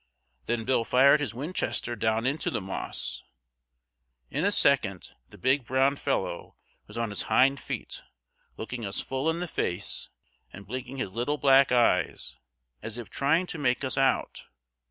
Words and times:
Then 0.47 0.65
Bill 0.65 0.83
fired 0.83 1.19
his 1.19 1.35
Winchester 1.35 1.95
down 1.95 2.25
into 2.25 2.49
the 2.49 2.59
moss. 2.59 3.21
In 4.31 4.43
a 4.43 4.51
second 4.51 5.09
the 5.29 5.37
big 5.37 5.63
brown 5.63 5.95
fellow 5.95 6.55
was 6.87 6.97
on 6.97 7.11
his 7.11 7.21
hind 7.29 7.59
feet 7.59 8.01
looking 8.57 8.83
us 8.83 8.99
full 8.99 9.29
in 9.29 9.41
the 9.41 9.47
face 9.47 10.09
and 10.51 10.65
blinking 10.65 10.97
his 10.97 11.13
little 11.13 11.37
black 11.37 11.71
eyes 11.71 12.39
as 12.81 12.97
if 12.97 13.11
trying 13.11 13.45
to 13.45 13.59
make 13.59 13.83
us 13.83 13.95
out. 13.95 14.47